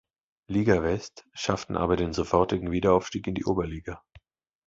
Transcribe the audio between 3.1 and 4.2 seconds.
in die Oberliga.